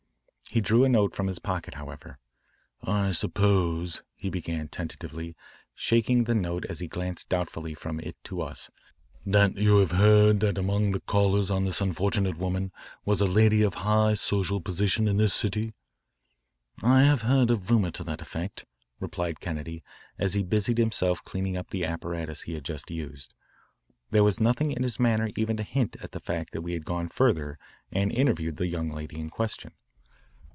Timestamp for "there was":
24.09-24.41